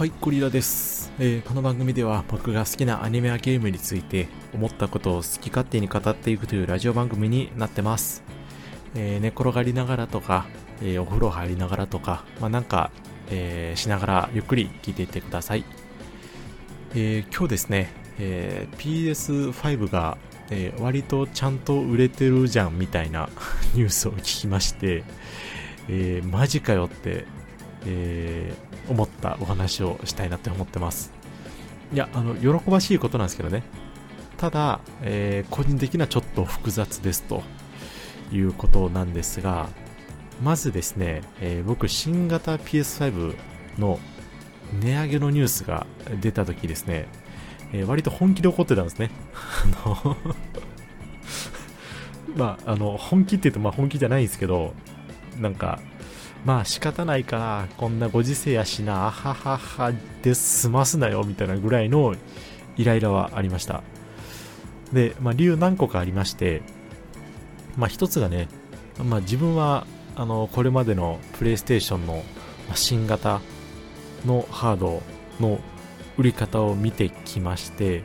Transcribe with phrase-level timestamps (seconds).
[0.00, 8.22] はい、ゴリラです、えー、この番組では僕が好きなアニメやゲームについて思ったことを好き勝手に語っていくというラジオ番組になってます。
[8.94, 10.46] えー、寝転がりながらとか、
[10.80, 12.90] えー、お風呂入りながらとか、まあ、なんか、
[13.28, 15.66] えしながらゆっくり聞いていってください。
[16.94, 20.16] え今日ですね、え PS5 が、
[20.50, 23.28] え割とちゃんと売れてるじゃんみたいな
[23.76, 25.04] ニュースを聞きまして、
[25.90, 27.26] えマジかよって
[27.86, 31.12] えー、思ったお話をしたいなって思ってます。
[31.94, 33.62] いや、あの、喜ばしいことなんですけどね。
[34.36, 37.42] ただ、えー、個人的にはちょっと複雑ですと
[38.32, 39.68] いうことなんですが、
[40.42, 43.36] まずですね、えー、僕、新型 PS5
[43.78, 43.98] の
[44.80, 45.86] 値上げのニュースが
[46.20, 47.06] 出た時ですね、
[47.72, 49.10] えー、割と本気で怒ってたんですね。
[49.84, 50.16] あの
[52.36, 54.74] まあ、あの、本気って言うと、まあ本気じゃないんですけど、
[55.38, 55.80] なんか、
[56.44, 62.14] まあ仕方ないから、こんなご時世やしな、あはははで済ますなよ、みたいなぐらいの
[62.76, 63.82] イライラはありました。
[64.92, 66.62] で、まあ理由何個かありまして、
[67.76, 68.48] まあ一つがね、
[69.04, 72.22] まあ自分は、あの、これまでのプレイステーションの
[72.74, 73.40] 新型
[74.24, 75.02] のハード
[75.40, 75.60] の
[76.16, 78.02] 売り方を見てきまして、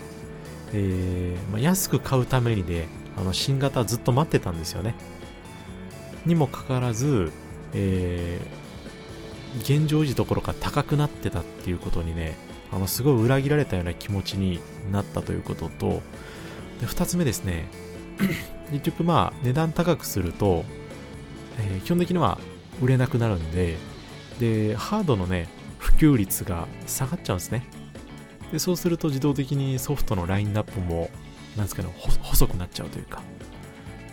[0.73, 2.87] えーまあ、安く買うためにね、
[3.17, 4.95] あの新型ずっと待ってたんですよね。
[6.25, 7.31] にもかかわらず、
[7.75, 12.37] えー、現状維持どころか高くなってたっていうことにね、
[12.71, 14.59] あの、すごい裏切られたような気持ちに
[14.91, 16.01] なったということと、
[16.79, 17.67] で2つ目ですね、
[18.71, 20.65] 結局まあ、値段高くすると、
[21.59, 22.39] えー、基本的には
[22.81, 23.77] 売れなくなるんで、
[24.39, 27.65] で、ハードのね、普及率が下がっちゃうんですね。
[28.51, 31.09] で、そうすると自動的にソフトのラインナップも、
[31.55, 31.89] なんですかね、
[32.21, 33.21] 細くなっちゃうというか。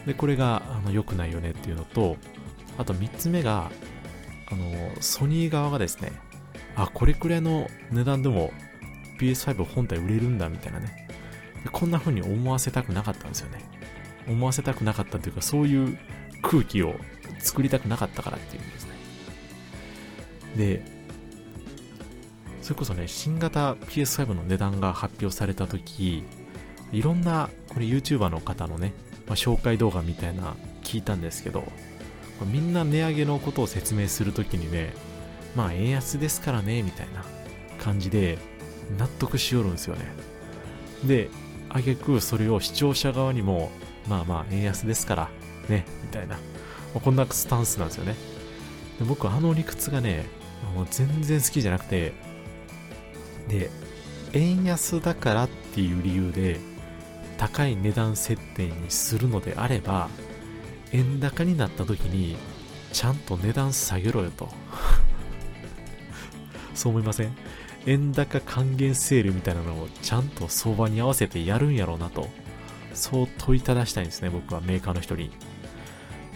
[0.07, 2.17] で、これがあの良くないよねっていうのと、
[2.79, 3.71] あと3つ目が、
[4.51, 6.13] あの、ソニー側がですね、
[6.75, 8.53] あ、これくらいの値段でも
[9.21, 11.09] PS5 本体売れるんだみたいなね。
[11.71, 13.61] こんな風に思わせたくなかったんですよね。
[14.27, 15.99] 思わせたくなかったというか、そういう
[16.43, 16.95] 空気を
[17.39, 18.93] 作りたくなかったからっていうんですね。
[20.57, 20.85] で、
[22.63, 26.25] それこそね、新型 PS5 の値段が発表された時、
[26.93, 28.93] いろんな、これ YouTuber の方のね、
[29.27, 31.65] まあ、紹介動画みたいな聞いたんですけど、
[32.45, 34.95] みんな値上げのことを説明するときにね、
[35.55, 37.25] まあ円安ですからね、みたいな
[37.79, 38.39] 感じで
[38.99, 40.07] 納得しよるんですよね。
[41.05, 41.29] で、
[41.69, 43.71] あげくそれを視聴者側にも、
[44.09, 45.31] まあまあ円安ですから
[45.69, 46.39] ね、みたいな、
[46.93, 48.15] こんなスタンスなんですよね。
[48.99, 50.27] で僕あの理屈がね、
[50.75, 52.13] もう全然好きじゃなくて、
[53.49, 53.71] で、
[54.33, 56.59] 円安だからっていう理由で
[57.37, 60.09] 高い値段設定にするのであれば、
[60.93, 62.37] 円高になった時に
[62.93, 64.49] ちゃんと値段下げろよと。
[66.75, 67.33] そう思いません？
[67.87, 72.29] 円高還元セールみたいなのをちゃんと相場に合わせてやるんやろうなと。
[72.95, 75.31] そう問いただしたいんですね僕はメーカーの人に。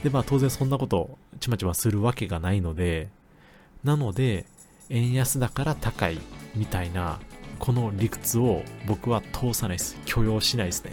[0.03, 3.09] でまあ当然そんなことちまちまするわけがないので
[3.84, 4.47] なので
[4.88, 6.19] 円安だから高い
[6.55, 7.19] みたいな
[7.59, 9.99] この理屈を僕は通さないです。
[10.05, 10.93] 許容しないですね。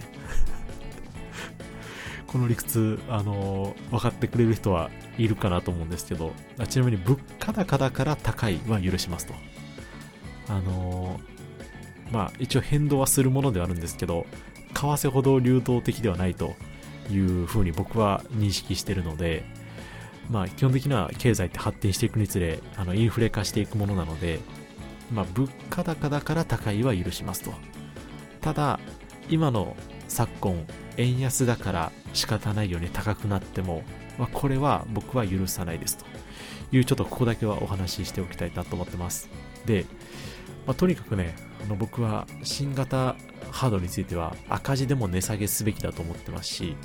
[2.34, 4.90] この理屈、あの分かってくれる人は
[5.20, 6.34] いるかなと思うんですけど、
[6.68, 9.36] ちなみに物価高だから高いは許しますと。
[10.50, 11.20] あの
[12.12, 14.26] まあ、一応変動はするものではあるんですけど、
[14.74, 16.56] 為替ほど流動的ではないと
[17.12, 19.46] いうふうに僕は認識してるので、
[20.30, 24.40] まあ、基本的には経済って発展していくにつれ、あのインフレ化していくものなので、
[25.12, 27.54] まあ、物価高だから高いは許しますと。
[28.42, 28.80] ただ、
[29.30, 29.76] 今の
[30.08, 30.66] 昨今、
[30.98, 33.84] 円安だから仕方ないように高くなっても、
[34.18, 36.06] まあ、これは僕は許さないですと
[36.72, 39.30] いうちょっとここだけはお話ししておきたいなと思ってます。
[39.66, 39.86] で、
[40.66, 43.16] まあ、とにかくね、あの僕は新型
[43.52, 46.76] ハードについては赤字でも値下げすべきだと思ってますし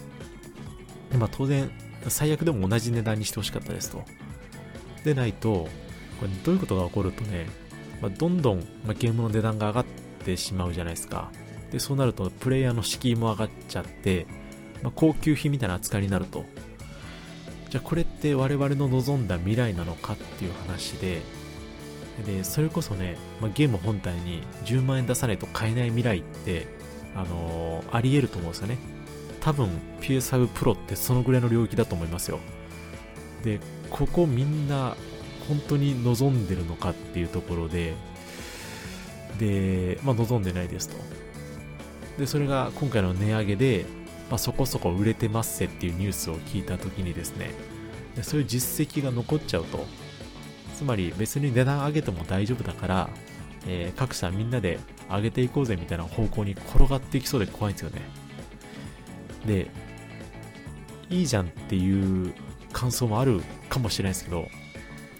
[1.11, 1.71] で、まあ、当然
[2.09, 4.05] 最悪でも同じ値段にしてほしかったですと。
[5.05, 5.69] でないと、
[6.21, 7.47] これどういうことが起こるとね、
[8.01, 9.85] まあ、どんどんまゲームの値段が上がっ
[10.25, 11.31] てしまうじゃないですか。
[11.71, 14.27] で、そうなるとプレイヤーの敷居も上がっちゃって、
[14.83, 16.45] まあ、高級品みたいな扱いになると。
[17.71, 21.21] じゃあこれって我々の望んだ未来なのかっていう話で、
[22.27, 26.67] で、それこそね、まあ、ゲーム本体に10万円出さないと買えない未来って、
[27.15, 28.79] あのー、あり得ると思うんですよね。
[29.41, 29.69] 多分
[30.01, 32.41] PS5 Pro ってそのぐらいの領域だと思いますよ。
[33.45, 33.61] で、
[33.91, 34.97] ここみんな
[35.49, 37.95] 本当に望んでるのかっていうところで、
[39.39, 40.97] で、まあ望んでないですと。
[42.19, 43.87] で、それが今回の値上げで、
[44.29, 47.53] まあ、そこそこ売れてますせっていうニュースを聞いた時にですね、
[48.23, 49.87] そういう実績が残っちゃうと、
[50.77, 53.11] つまり別に値段上げても大丈夫だから、
[53.67, 54.79] えー、各社みんなで
[55.09, 58.03] 上げていこうぜみたいな方向に転がっていきそうで怖いんですよね。
[59.47, 59.71] で、
[61.11, 62.35] いいじゃんっていう
[62.73, 64.49] 感想もあるかもしれないですけど、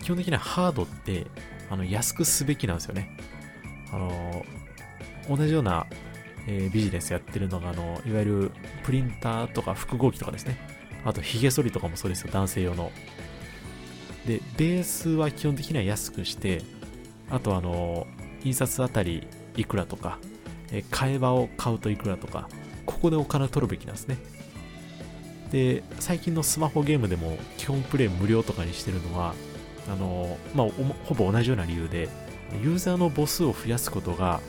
[0.03, 1.27] 基本的にはハードって
[1.71, 3.17] あの安くすべきなんですよね。
[3.93, 4.45] あの
[5.29, 5.87] 同じような、
[6.51, 8.51] えー、ビジネスやってるのがあのいわゆる
[8.83, 10.57] プリンターとか複合機とかですね。
[11.05, 12.31] あとヒゲ剃りとかもそうですよ。
[12.33, 12.91] 男性用の。
[14.27, 16.63] でベースは基本的には安くして
[17.31, 18.07] あとあの
[18.43, 20.19] 印刷あたりいくらとか、
[20.73, 22.49] えー、替え刃を買うといくらとか
[22.87, 24.17] ここでお金取るべきなんですね。
[25.51, 29.35] で最近のスマホゲームでも基本プレイ無料とかにしてるのは
[29.91, 30.69] あのまあ、
[31.05, 32.11] ほぼ同じような理由で
[32.63, 34.41] ユーザーの母数を増やすことが、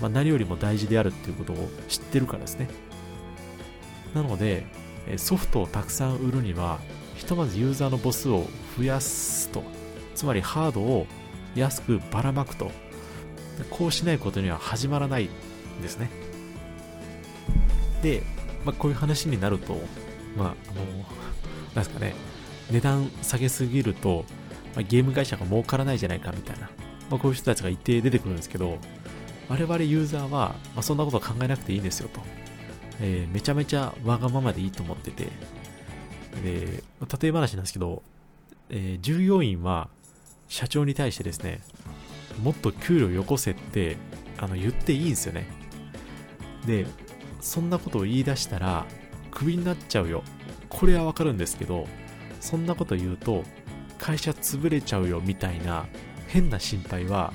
[0.00, 2.68] まあ、何よりも大事であるっていうことを知ってるからですね。
[4.14, 4.66] なので
[5.16, 6.78] ソフトをたくさん売るには
[7.16, 8.46] ひとまずユーザーの母数を
[8.76, 9.62] 増やすと。
[10.14, 11.06] つまりハードを
[11.54, 12.70] 安くばらまくと。
[13.70, 16.10] こうしないことには始まらないんですね。
[18.02, 18.22] で、
[18.64, 19.80] まあ、こういう話になると
[20.36, 20.84] まああの
[21.66, 22.14] なんですかね。
[22.70, 24.24] 値段下げすぎると
[24.74, 26.68] まあ、ゲーム会社が儲からないじゃないかみたいな、
[27.10, 28.78] まあ、こういう人たちが一定出てくるんですけど、
[29.48, 32.20] 我々ユーザーは、まあ、そんなこと考えなくていいんですよと。
[33.00, 35.24] えー、めちゃめちゃわがままでいいと思ってて、
[36.42, 36.82] で、
[37.22, 38.02] 例え話なんですけど、
[38.70, 39.88] えー、従業員は
[40.48, 41.60] 社長に対してですね、
[42.42, 43.96] もっと給料よこせって
[44.38, 45.46] あの言っていいんですよね。
[46.66, 46.86] で、
[47.40, 48.86] そんなことを言い出したら、
[49.30, 50.22] クビになっちゃうよ。
[50.68, 51.86] これはわかるんですけど、
[52.40, 53.44] そんなこと言うと、
[53.98, 55.86] 会社潰れちゃうよみたいな
[56.28, 57.32] 変な心配は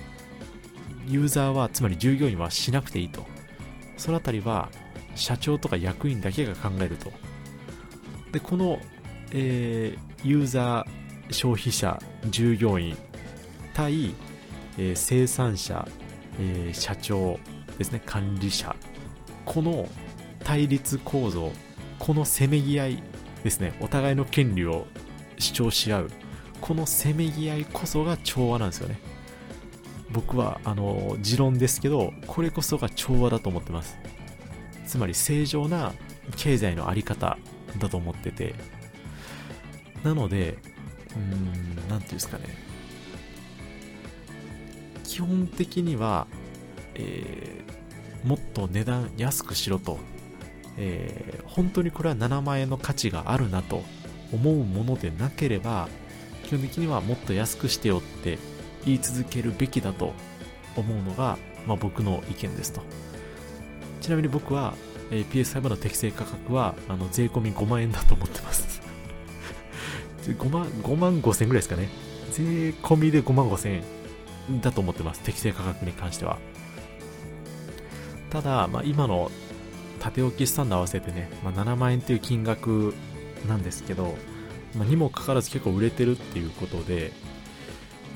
[1.09, 3.25] ユーザーはつまり従業員はしなくていいと。
[3.97, 4.69] そのあたりは
[5.15, 7.11] 社長とか役員だけが考えると。
[8.31, 8.79] でこの、
[9.31, 12.95] えー、ユーザー消費者従業員
[13.73, 14.13] 対、
[14.77, 15.88] えー、生産者、
[16.39, 17.39] えー、社長
[17.77, 18.75] ですね管理者。
[19.45, 19.89] この
[20.44, 21.51] 対立構造
[21.97, 23.03] このせめぎ合い
[23.44, 24.85] ですねお互いの権利を
[25.39, 26.12] 主張し合う
[26.62, 29.00] このせめぎ合いこそが調和なんですよね。
[30.11, 33.97] 僕はあの持論ですけどこれこそが調和だと思ってます。
[34.85, 35.94] つまり正常な
[36.35, 37.38] 経済のあり方
[37.77, 38.56] だと思ってて。
[40.03, 40.57] なので
[41.11, 42.45] うーん何て言うんですかね。
[45.03, 46.27] 基本的には、
[46.95, 49.97] えー、もっと値段安くしろと、
[50.77, 53.83] えー、本当にこれは7万円の価値があるなと
[54.31, 55.89] 思うものでなければ
[56.45, 58.38] 基本的にはもっと安くしてよって
[58.85, 60.13] 言い続けるべきだと
[60.75, 61.37] 思うのが、
[61.67, 62.81] まあ、僕の意見ですと。
[64.01, 64.73] ちなみに僕は、
[65.11, 68.81] え、PS5 の適正価格はあの税込み5万円だと思ってます
[70.25, 70.65] 5万。
[70.65, 71.89] 5万5千ぐらいですかね。
[72.31, 72.43] 税
[72.81, 73.83] 込みで5万5千
[74.49, 75.19] 円だと思ってます。
[75.21, 76.37] 適正価格に関しては。
[78.29, 79.31] ただ、まあ、今の
[79.99, 82.93] 縦置きスタンド合わせてね、まあ、7万円っていう金額
[83.47, 84.15] なんですけど、
[84.75, 87.11] まあ、にもかかわらず結構売れてるっていうことで、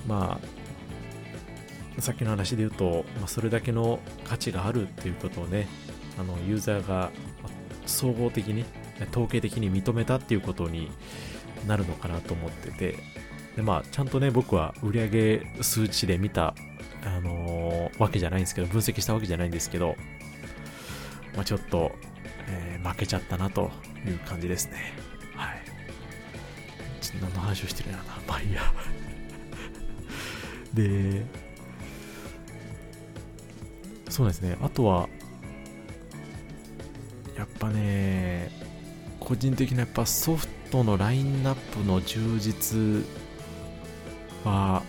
[0.08, 0.40] ま
[1.98, 5.68] あ、さっきの話で言うと、まあ、それだけの価値があるっていうことをね、
[6.20, 7.12] あのユーザーが
[7.86, 8.66] 総合的に、
[9.12, 10.92] 統計的に認めたっていうことに
[11.68, 12.98] なるのかなと思ってて、
[13.56, 16.56] でまあ、ちゃんとね、僕は売上数値で見た、
[17.06, 19.96] あのー、わけじゃないんですけど、分析したわけじゃないんですけど、
[21.36, 21.92] まあ、ちょっと、
[22.48, 23.72] えー、負けちゃったなと
[24.06, 24.94] いう感じですね。
[25.36, 25.62] はい。
[27.22, 28.04] 何の話をしてるんやな。
[28.28, 28.62] まあいいや。
[30.74, 31.26] で、
[34.10, 34.58] そうですね。
[34.62, 35.10] あとは、
[37.38, 38.52] やっぱね、
[39.20, 43.06] 個人的なやっぱソフトのラインナップの充実
[44.44, 44.84] は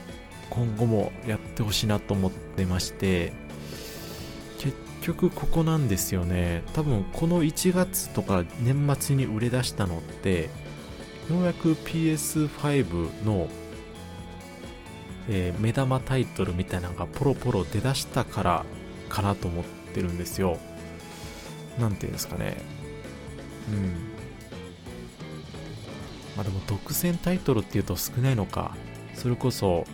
[0.51, 3.33] 今後もやってほしいなと思ってまして、
[4.59, 6.63] 結局ここなんですよね。
[6.75, 10.51] 多分この1月とか年末に売れ出したのって、
[11.31, 13.49] ようやく PS5 の、
[15.29, 18.65] えー、目玉タイトルみたいなのがポロポロ出だしたから
[19.09, 19.65] かなと思っ
[19.95, 20.59] てるんですよ。
[21.79, 22.57] なんていうんですかね。
[23.69, 24.15] うん。
[26.37, 28.77] まあでも独占タイトルっていうと少ないのか。
[29.15, 29.87] それこそ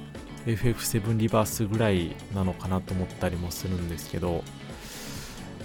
[0.47, 4.43] FF7 リバースぐらいなのかなと思ったりもするんですけど、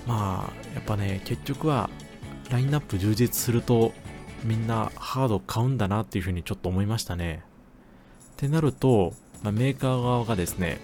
[0.05, 1.89] まあ、やっぱね、結局は
[2.51, 3.93] ラインナップ充実すると
[4.43, 7.43] みんなハード買うんだなっていうふうにちょっと思いましたね。
[8.33, 9.13] ってなると、
[9.45, 10.79] まあ、メーカー側がですね、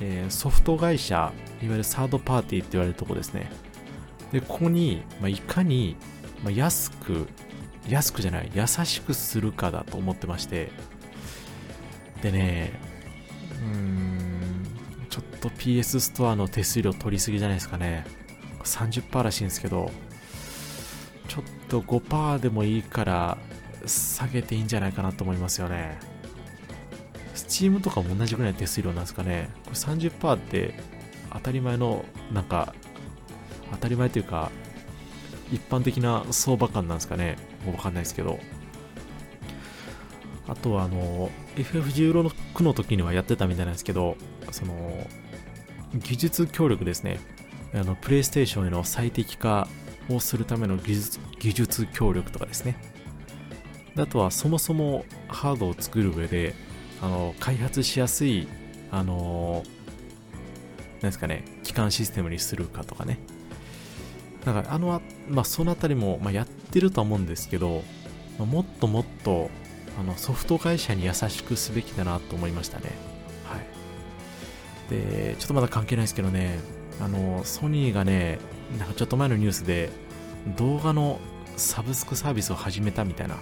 [0.00, 1.32] えー、ソフト会社、
[1.62, 3.52] いわゆるサードパーティーって言われるとこですね。
[4.32, 5.94] で、ここに、まあ、いかに、
[6.42, 7.28] まあ、安く、
[7.88, 10.72] 安くじゃない、優しくするかだと思ってまして、
[12.20, 12.72] でね、
[13.62, 14.66] うーん、
[15.08, 18.04] ちょっと PS ストアの手数料取りすぎじゃないですかね。
[18.64, 19.92] 30%らしいんですけど、
[21.28, 23.38] ちょっと5%でもいいから
[23.86, 26.13] 下げていいんじゃないかなと思いますよね。
[27.34, 29.50] Steam とかも同じぐらいの手数料なんですかね。
[29.64, 30.74] これ30%って
[31.32, 32.74] 当たり前の、なんか、
[33.72, 34.50] 当たり前というか、
[35.52, 37.36] 一般的な相場感なんですかね。
[37.64, 38.38] もうわかんないですけど。
[40.46, 44.16] あとはあの、FF16 の時にはやってたみたいなんですけど、
[44.50, 45.06] その、
[45.94, 47.18] 技術協力ですね。
[47.74, 49.68] あの、プレイステーションへの最適化
[50.08, 52.76] をするための技術技術協力とかですね。
[53.96, 56.54] あとはそもそもハードを作る上で、
[57.04, 58.48] あの、開発しやすい、
[58.90, 59.62] あの、
[60.94, 63.18] なんですかね、基幹システムにするかとかね。
[64.42, 67.82] だから、あの、まあ、そのあたりも、まあ、やってると思うんですけど、
[68.38, 69.50] まあ、もっともっと、
[70.00, 72.84] あの、ソフト会社に優しくすべきだなと思いましたね。
[73.44, 74.90] はい。
[74.90, 76.58] で、ちょっとまだ関係ないですけどね、
[77.02, 78.38] あの、ソニーがね、
[78.78, 79.90] なんかちょっと前のニュースで、
[80.56, 81.20] 動画の
[81.58, 83.36] サブスクサービスを始めたみたいな、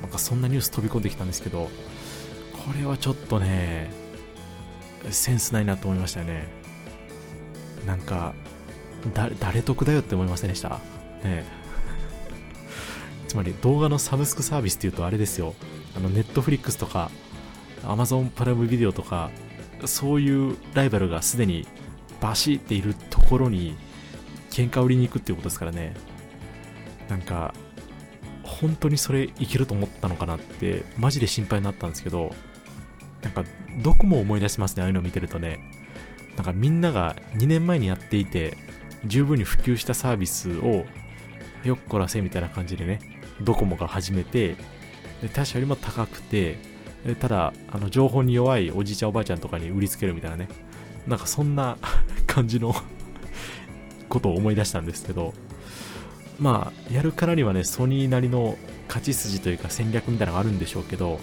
[0.00, 1.68] なんかそんなニュース飛び込んできたんですけど、
[2.64, 3.90] これはちょっとね、
[5.10, 6.46] センスないなと思いましたよね。
[7.86, 8.34] なんか、
[9.40, 10.78] 誰得だよって思いませんでした？
[11.24, 11.44] ね
[13.26, 15.54] つまり動画のサブスクサービスっていうとあれですよ。
[15.96, 17.10] あの、ネットフリックスとか、
[17.84, 19.30] アマゾンプライムビデオとか、
[19.84, 21.66] そういうライバルがすでに
[22.20, 23.76] バシっているところに
[24.50, 25.94] 喧嘩売りに行くっていうことですからね。
[27.08, 27.52] なんか、
[28.44, 32.32] 本当にそれいけると思ったのかなって、マジで心配になったんですけど、
[33.22, 33.44] なんか、
[33.82, 35.60] どこも思い出しますね、ああいうのを見てるとね。
[36.36, 38.56] なんかみんなが2年前にやっていて、
[39.04, 40.84] 十分に普及したサービスを
[41.64, 43.00] よっこらせみたいな感じでね、
[43.40, 44.56] ドコモが始めて、
[45.20, 46.58] で他社よりも高くて、
[47.20, 50.48] ただ、あの情報に弱いおじいちゃんおばあちゃんとかに売りつけるみたいなね、
[51.06, 51.76] なんかそんな
[52.26, 52.74] 感じの
[54.08, 55.34] ことを思い出したんですけど、
[56.38, 58.56] まあ、やるからにはね、ソニーなりの
[58.88, 61.20] 勝ち筋というか戦略みたいなのがあるんでしょうけど、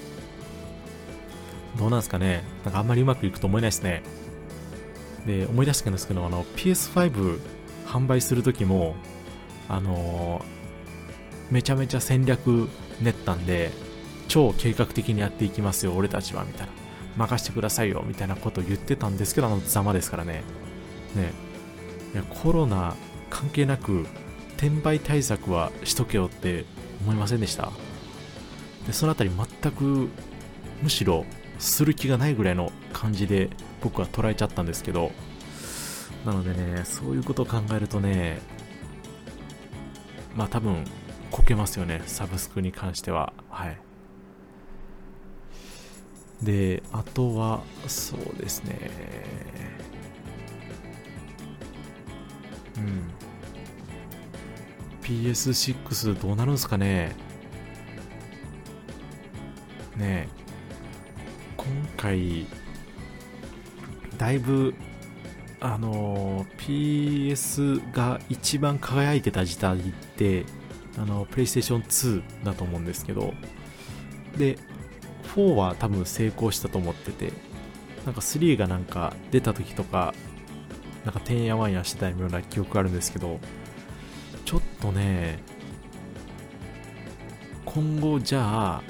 [1.80, 2.44] どうなんですかね？
[2.66, 4.04] なんかあんまりうまくいくと思えないですね。
[5.26, 7.40] で、思い出したんですけど、あの、PS5
[7.88, 8.96] 販売するときも、
[9.68, 12.68] あのー、めちゃめちゃ戦略
[13.02, 13.72] 練ったんで、
[14.28, 16.74] 超計画的にやっていきますよ、俺たちは、みたいな。
[17.18, 20.44] 任してくださいよ、みたいなことを言ってたんですけど、あのざまですからね。
[21.16, 21.32] ね。
[22.14, 22.96] いや、コロナ
[23.30, 24.06] 関係なく、
[24.58, 26.66] 転売対策はしとけよって
[27.02, 27.72] 思いませんでした？
[28.86, 29.32] で、そのあたり
[29.62, 30.10] 全く、
[30.84, 31.26] むしろ、
[31.60, 33.50] する気がないぐらいの感じで
[33.82, 35.12] 僕は捉えちゃったんですけど、
[36.26, 38.40] なのでね、そういうことを考えるとね、
[40.36, 40.84] まあ多分、
[41.32, 43.34] こけますよね、サブスクに関しては。
[43.50, 43.78] はい。
[46.42, 48.90] で、あとは、そうですね。
[52.78, 53.20] うん。
[55.02, 57.16] PS6 どうなるんすかね
[59.98, 60.30] ね
[62.00, 62.48] 回、
[64.18, 64.74] だいぶ、
[65.60, 69.82] あの、PS が一番輝いてた時代っ
[70.16, 70.46] て、
[70.98, 73.34] あの、PlayStation 2だと思うんですけど、
[74.38, 74.58] で、
[75.36, 77.34] 4は多分成功したと思ってて、
[78.06, 80.14] なんか3がなんか出た時とか、
[81.04, 83.40] なんかてんやわんやしてたような記憶があるんですけど、
[84.46, 85.40] ちょっとね、
[87.66, 88.42] 今後じゃ
[88.78, 88.84] あ、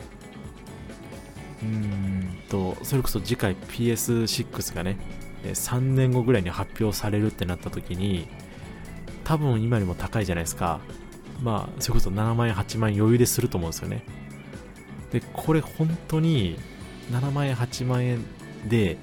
[1.62, 2.19] うーん
[2.50, 4.98] と、それこそ次回 PS6 がね、
[5.44, 8.28] 3年後ぐらいに発表されるってなった時に、
[9.24, 10.80] 多分今よりも高いじゃないですか。
[11.42, 14.04] まあ、それこそ7万円、8万円余裕ですると思うんですよね。
[15.12, 16.58] で、これ本当に
[17.12, 18.26] 7万円、8万円
[18.68, 18.98] で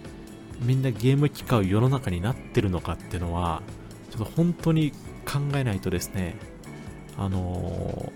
[0.61, 3.63] みんなゲーム機買う世の中になってるのかっていうのは、
[4.11, 4.93] ちょっと本当に
[5.25, 6.37] 考えないとですね、
[7.19, 8.13] あの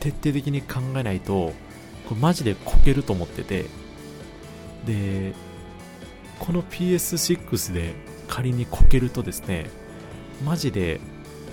[0.00, 1.52] 徹底的に考えないと、
[2.08, 3.66] これマジでこけると思ってて、
[4.88, 5.34] で、
[6.38, 7.94] この PS6 で
[8.26, 9.66] 仮にこけるとですね、
[10.44, 11.00] マジで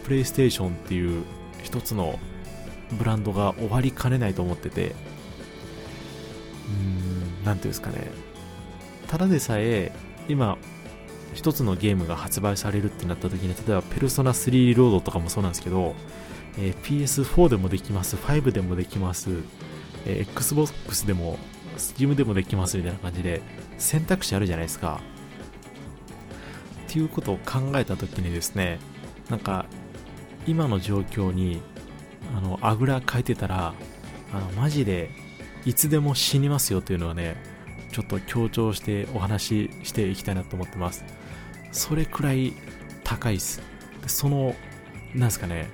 [0.05, 1.23] プレイステーションっていう
[1.61, 2.17] 一つの
[2.93, 8.09] ブランドが終わりかねないと思ってて、うーん、なんていうんですかね。
[9.07, 9.91] ただでさえ、
[10.29, 10.57] 今、
[11.33, 15.93] 一つのゲームが発売されるってなった時に、例えば、ペルソナ3リロードとかもそうなんですけど、
[16.57, 19.29] えー、PS4 でもできます、5でもできます、
[20.05, 21.37] えー、Xbox でも、
[21.77, 23.41] Steam でもできますみたいな感じで、
[23.77, 25.01] 選択肢あるじゃないですか。
[26.87, 28.79] っていうことを考えた時にですね、
[29.29, 29.65] なんか、
[30.47, 31.61] 今の状況に
[32.35, 33.73] あの、あぐらかいてたら、
[34.33, 35.09] あの、マジで、
[35.65, 37.35] いつでも死にますよというのはね、
[37.95, 41.05] ちょっと強調してお話ししていきたいなと思ってます
[41.71, 42.51] それくらい
[43.05, 43.61] 高いっす
[44.01, 44.53] でその
[45.13, 45.69] なんすかね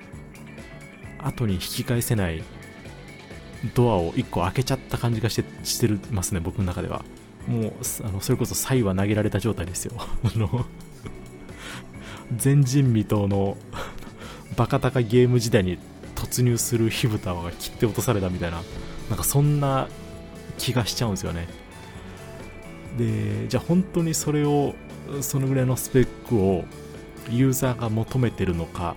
[1.18, 2.44] 後に引き返せない
[3.74, 7.04] ドアを1個開けちゃった感じがしてしてるますね僕の中では。
[7.46, 7.72] もう
[8.04, 9.94] あのそれこそサイは投げられた状態ですよ。
[10.24, 10.66] あの
[12.42, 13.56] 前人未到の
[14.56, 15.78] バカ高ゲーム時代に
[16.14, 18.62] 突入する火蓋が切って落とされたみたいな
[19.08, 19.88] なんかそんな
[20.58, 21.48] 気がしちゃうんですよね。
[22.96, 24.74] でじゃあ本当にそれを
[25.20, 26.64] そのぐらいのスペックを
[27.30, 28.94] ユーザーが求めてるのか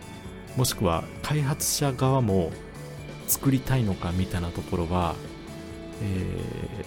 [0.55, 2.51] もしくは開発者側も
[3.27, 5.15] 作りたいのかみたいなところは、
[6.01, 6.85] え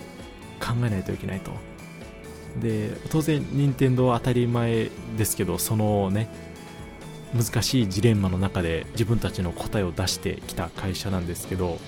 [0.60, 1.52] ー、考えないといけないと。
[2.60, 6.28] で当然任天堂は当たり前ですけどそのね
[7.34, 11.78] 難しいジレンマの中で自分たちの答えを出してきた会社なんですけど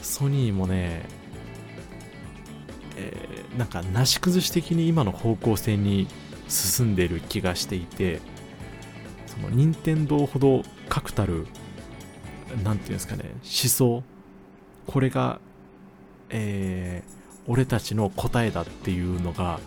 [0.00, 1.02] ソニーもね、
[2.96, 6.08] えー、なんかなし崩し的に今の方向性に
[6.48, 8.20] 進んでる気がしていて
[9.26, 11.46] その任天堂ほど確たる
[12.62, 14.02] 何て言うんですかね思想。
[14.86, 15.40] これが、
[16.30, 19.60] えー、俺たちの答えだっていうのが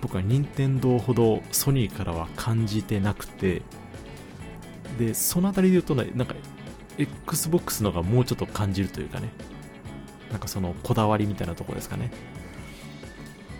[0.00, 3.62] 僕は任天堂ほどソニーからは感じてなくて
[4.98, 6.34] でその辺りで言うとねなんか
[6.98, 9.30] XBOX のがもうちょっと感じるというかね
[10.30, 12.10] なんかそのこだわりみたいなとこですかね。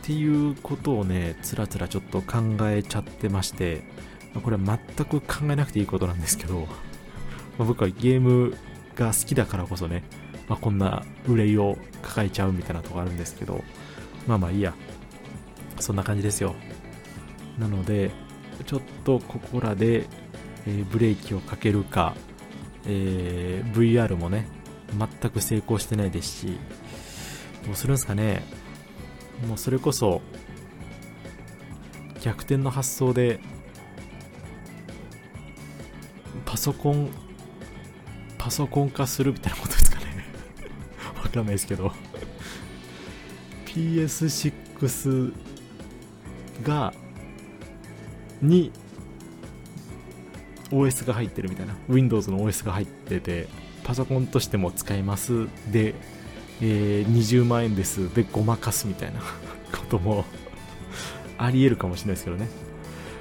[0.02, 3.84] っていうことをねつらつらちょっと考えちゃってまして
[4.42, 6.68] これは全く考えなくていいことなんですけど
[7.56, 8.54] 僕はゲーム
[8.94, 10.04] が好きだからこそね、
[10.48, 13.62] まあ、こんな憂いを抱えちゃうみたいなとこあるんですけど
[14.26, 14.74] まあまあいいや
[15.80, 16.54] そんな感じですよ
[17.58, 18.10] なので
[18.66, 20.06] ちょっとここらで
[20.66, 22.14] えー、ブレーキをかけるか、
[22.86, 24.48] えー、VR もね、
[24.98, 26.58] 全く成功してないですし、
[27.66, 28.42] どうするんですかね。
[29.46, 30.22] もうそれこそ、
[32.22, 33.40] 逆転の発想で、
[36.46, 37.10] パソコン、
[38.44, 40.26] パソコン化するみたいなことですかね。
[41.16, 41.92] わかんないですけど。
[43.64, 45.32] PS6
[46.62, 46.92] が、
[48.42, 48.70] に
[50.70, 51.74] OS が入ってるみたいな。
[51.88, 53.48] Windows の OS が入ってて
[53.82, 55.46] パソコンとしても使えます。
[55.72, 55.94] で、
[56.60, 58.14] えー、20万円です。
[58.14, 59.20] でごまかすみたいな。
[59.72, 60.26] ことも
[61.38, 62.46] ありえるかもしれないですけどね。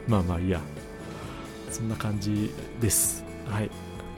[0.05, 0.59] まあまあいいや。
[1.71, 3.23] そんな感じです。
[3.49, 3.71] はい。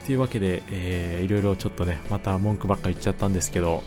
[0.06, 3.82] というわけで、えー、いろいろちょっとねまた文句ばっか言っちゃったんですけど、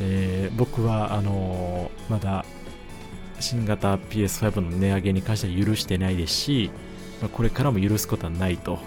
[0.00, 2.44] えー、僕はあのー、まだ
[3.40, 6.70] 新型 PS5 の値上げに関しては許してないですし
[7.22, 8.80] まあ、これからも許すことはないと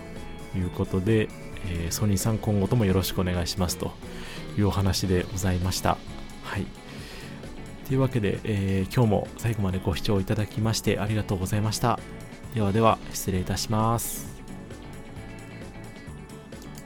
[0.56, 1.30] いうことで、
[1.68, 3.94] えー、ソニーさん今後ともよろしくお願いしますと
[4.58, 5.98] いうお話でございました。
[6.44, 6.68] はい。
[7.88, 12.00] というわけで、えー、今日も最後までご視聴いただきましてありがとうございました。
[12.54, 14.35] ではでは、失礼いたします。